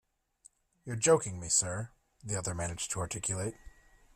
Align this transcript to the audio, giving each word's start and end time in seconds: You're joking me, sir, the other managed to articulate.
You're 0.83 0.95
joking 0.95 1.39
me, 1.39 1.47
sir, 1.47 1.91
the 2.23 2.35
other 2.35 2.55
managed 2.55 2.89
to 2.89 2.99
articulate. 3.01 3.53